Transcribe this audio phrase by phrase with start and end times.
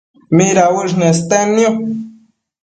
[0.37, 1.75] midauësh nestednio?